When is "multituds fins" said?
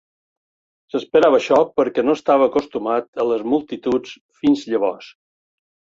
3.55-4.65